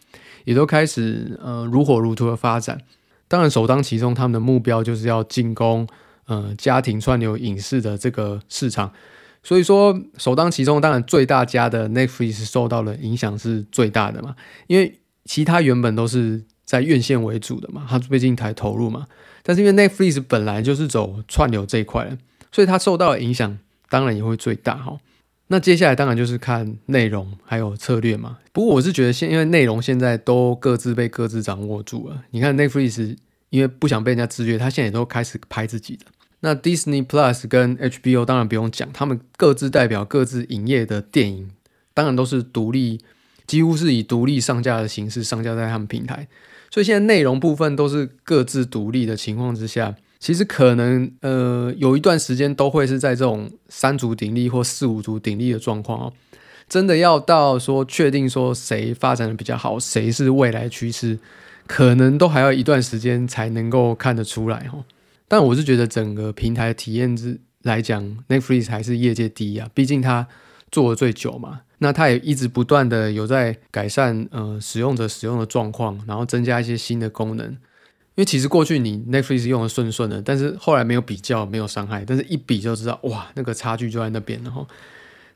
[0.44, 2.80] 也都开始呃如火如荼的发展。
[3.28, 5.86] 当然首当其冲，他们的目标就是要进攻
[6.24, 8.90] 呃家庭串流影视的这个市场。
[9.42, 14.34] 所以说首当其冲，当然最大家的 Netflix 受到的影响是最大的嘛，
[14.68, 19.06] 因为其他原本都是在院线为主的嘛，它最近才投入嘛。
[19.42, 22.16] 但是因为 Netflix 本来就是走串流这一块的，
[22.50, 23.58] 所以它受到的影响。
[23.90, 24.96] 当然也会最大哈，
[25.52, 28.38] 那接下来当然就是看内容还有策略嘛。
[28.52, 32.22] 不过我是觉得现因为内容现在都各自被各自掌握住了。
[32.30, 33.16] 你看 Netflix
[33.48, 36.06] 因为不想被人家制约，他现在也都开始拍自己的。
[36.38, 41.50] 那 Disney Plus 跟 HBO 当然不用讲，他们各自代表各自营业的电影，
[41.92, 43.00] 当然都是独立，
[43.48, 46.28] 几乎是以独立上架的形式上架在他们平台。
[46.70, 49.96] 所以现在内容部分都是各自独立的情况之下。
[50.20, 56.12] 其实可能呃有一段时间都会是在这种三足鼎立或四五足鼎立的状况哦，
[56.68, 61.18] 真的要到说确定说谁发展的比较好，谁是未来趋势，
[61.66, 64.84] 可能都还要一段时间才能够看得出来哦。
[65.26, 70.28] 但我是觉得整个平台体验之来讲，Netflix 还是业界第一啊，毕竟它
[70.70, 77.56] 做的最久嘛，那它也一直不断的有在改善呃使用者使用的状况，然后增加一些新的功能。
[78.20, 84.66] 因为其实过去你 Netflix 用的顺顺的，但是后来没有比较，没有伤害，但是一比就知道，哇，那个差距就在那边了哈。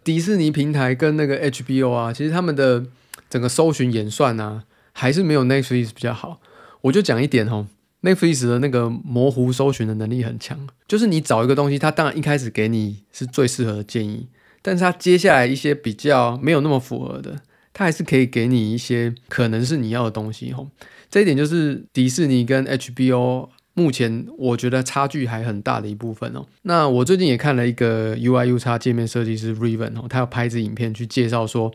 [0.05, 2.85] 迪士尼平台跟那个 HBO 啊，其实他们的
[3.31, 6.42] 整个搜寻演算啊，还是没有 Netflix 比较好。
[6.83, 7.66] 我就讲一点哈
[8.03, 14.29] ，Netflix 的那个模糊搜寻的能力很强，就是你找一个东西，它当然一开始给你是最适合的建议，
[14.61, 17.40] 但是它接下来一些比较没有那么符合的，
[17.73, 20.68] 它还是可以给你一些可能是你要的东西吼。
[21.14, 26.44] 这一点就是迪士尼跟 HBO 目前我觉得差距还很大的一部分哦。
[26.62, 31.72] 那我最近也看了一个 UIUX 界面设计师 Riven 哦，他要拍一支影片去介绍说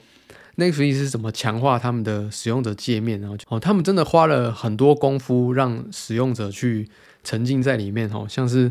[0.57, 6.89] Netflix 是怎么强化他们的使用者界面，然后哦，他们真的花了很多功夫让使用者去
[7.23, 8.69] 沉浸在里面哦，像是。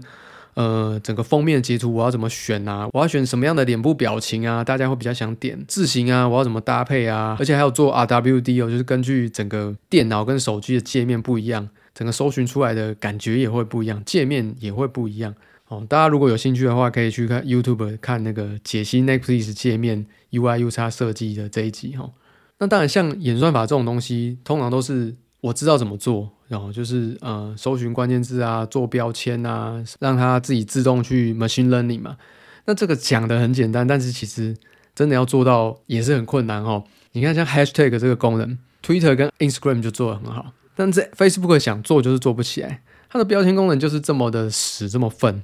[0.58, 2.88] 呃，整个封面截图我要怎么选啊？
[2.92, 4.64] 我要选什么样的脸部表情啊？
[4.64, 6.28] 大家会比较想点字型啊？
[6.28, 7.36] 我要怎么搭配啊？
[7.38, 15.32] 而且还有做 RWD 哦，就是根据整个电脑跟手机的界面不一样，整个搜寻出来的感觉也会不一样，界面也会不一样
[15.68, 15.86] 哦。
[15.88, 22.10] 大家如果有兴趣的话，可以去看 YouTube 看那个解析 Netflix 界面 UIUX 设计的这一集哈。
[22.58, 26.30] 那当然，像演算法这种东西，通常都是我知道怎么做。
[26.48, 32.16] 然后就是呃，搜寻关键字啊，做标签啊，让它自己自动去 machine learning 嘛。
[32.64, 34.56] 那这个讲的很简单，但是其实
[34.94, 36.84] 真的要做到也是很困难哦。
[37.12, 42.82] 你看像 hashtag 这个功能，Twitter 跟 Instagram 就做的很好，但是 Facebook 想做就是做不起来。
[43.10, 45.42] 它的标签功能就是这么的屎，这么笨。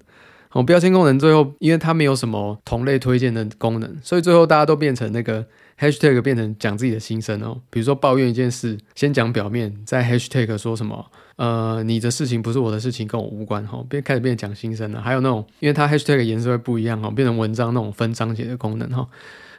[0.54, 5.44] 哦，标签功能最后因为它没有什么同类推荐的功能，所以最后大家都变成那个。
[5.76, 15.02] Hashtag 变成讲自己的心声哦，比如说抱怨一件事，先讲表面，在 Hashtag 说什么，呃，你的事情不是我的事情，跟我无关哈，变开始变讲心声了。
[15.02, 19.08] 还有那种，因为它 Hashtag 颜色会不一样哈，变成文章那种分章节的功能哈，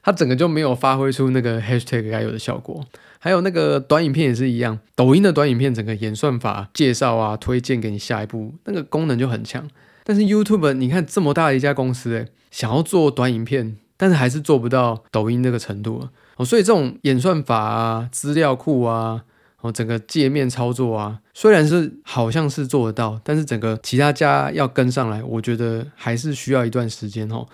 [0.02, 2.86] 它整个就没有发挥出那个 Hashtag 该有的效果。
[3.20, 9.68] 还有那个短影片也是一样，抖音的短影片整个演算法介绍啊，推荐给你下一步那个功能就很强，
[10.06, 13.76] 但是 YouTube 你看这么大的一家公司诶，想要做短影片。
[13.98, 19.24] 但是还是做不到抖音那个程度哦，所以这种演算法啊、资料库啊、
[19.62, 27.48] 哦整个界面操作啊，虽然是好像是做得到，但是整个其他家要跟上来，我觉得还是需要一段时间哦。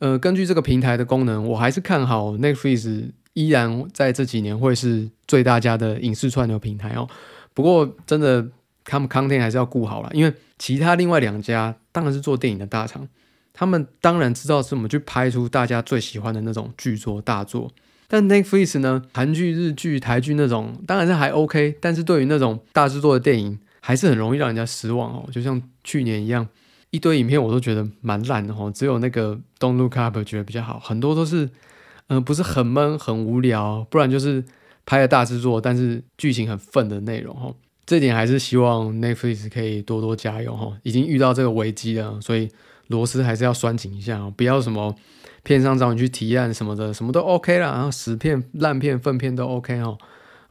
[0.00, 7.08] 呃，根据这个平台的功能，我还是看好 Netflix 依然在这几年会是最大家的影视串流平台哦。
[7.54, 8.44] 不过真的
[8.82, 13.08] 他们 content 还是要顾好了，因为其他另外两家当然是做电影的大厂。
[13.56, 17.70] 他们当然知道怎么去拍出大家最喜欢的那种剧作大作，
[18.08, 25.28] 但 Netflix 呢，韩剧、日剧、台剧那种当然是还 OK，但是对于那种大制作的电影，还是很容易让人家失望哦。
[25.30, 26.48] 就像去年一样，
[26.90, 31.48] 一堆影片我都觉得蛮烂的哦，只有那个 Don't Look Up 觉得比较好，很多都是
[32.08, 34.44] 嗯，不是很闷很无聊，不然就是
[34.84, 37.54] 拍了大制作，但是剧情很愤的内容哈。
[37.86, 40.76] 这点还是希望 Netflix 可以多多加油哈。
[40.82, 42.48] 已经遇到这个危机了，所以
[42.88, 44.94] 螺丝还是要拴紧一下哦，不要什么
[45.42, 49.98] 片商找你去提案什么的，什么都 OK 了，然后死片烂片粪片都 OK 哦，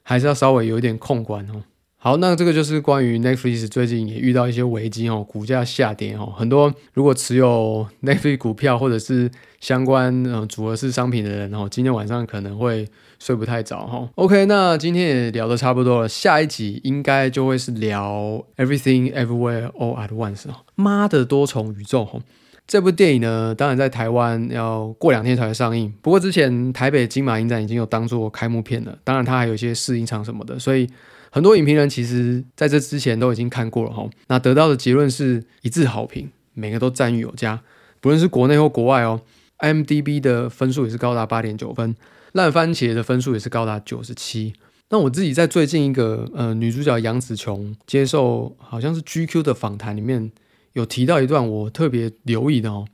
[0.04, 1.64] 还是要稍微有一点控管哦。
[2.04, 9.32] 好，那这个就是关于 Netflix 最近也遇到一些危机哦，股价下跌哦，很多如果持有 Netflix 股票或者是
[9.62, 12.86] 相关呃组合式商品的人哦，今天晚上可能会
[13.20, 14.10] 睡不太早哈。
[14.16, 22.20] OK，那今天也聊得差不多了，下一集应该就会是聊 Everything Everywhere All at Once 哦，妈的多重宇宙哈。
[22.68, 30.86] 这部电影呢，当然在台湾要过两天才会上映，不过之前台北金马影展已经有当做开幕片了，当然它还有一些试映场什么的，所以。
[31.34, 37.60] 很多影评人其实在这之前都已经看过了哈，那得到的结论是一致好评，每个都赞誉有加，
[38.00, 39.20] 不论是国内或国外哦。
[39.58, 41.96] IMDB 的分数也是高达八点九分，
[42.34, 44.54] 烂番茄的分数也是高达九十七。
[44.90, 50.32] 那我自己在最近一个呃女主角杨紫琼接受好像是 GQ 的访谈里面
[50.74, 52.86] 有提到一段我特别留意的哦，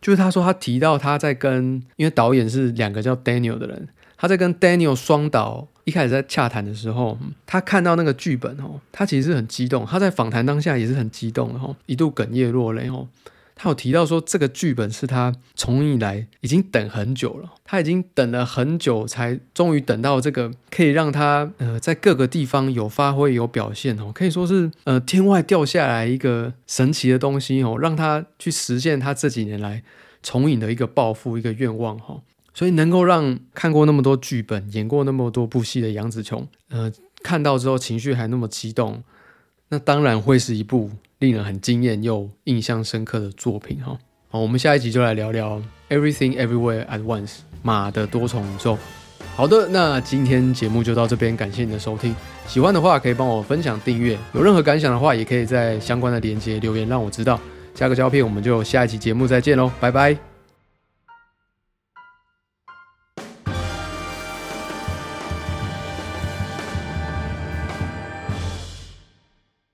[0.00, 5.68] 就是她说她提到她在跟因为导演是两个叫 Daniel 的人，她在跟 Daniel 双导。
[5.86, 7.16] 一开始在洽谈的时候，
[7.46, 9.86] 他看到那个剧本哦，他其实是很激动。
[9.86, 13.06] 他在访谈当下也是很激动的哈，一度哽咽落泪哦。
[13.54, 29.82] 他有提到说，这个剧本是他从以来已经等很久了，他已经等了很久，才终于等到这个可以让他呃在各个地方有发挥有表现哦，可以说是呃天外掉下来一个神奇的东西哦，让他去实现他这几年来
[30.20, 32.20] 重影的一个抱负一个愿望哈。
[32.56, 36.90] 所以能够让看过那么多剧本、演过那么多部戏的杨紫琼，呃，
[37.22, 39.02] 看到之后情绪还那么激动，
[39.68, 43.98] 那当然会是一部令人很惊艳又印象深刻的作品哈。
[44.30, 47.26] 好，我们下一集就来聊聊《Everything Everywhere at Once》
[47.62, 48.78] 马的多重宇宙。
[49.34, 52.16] 好的，那今天节目就到这边，感谢你的收听。
[52.46, 54.18] 喜欢的话可以帮我分享、订阅。
[54.32, 57.38] 有任何感想的话，也可以在相关的链接留言让我知道。
[57.74, 60.35] 下个胶片我们就下一期节目再见喽，拜拜。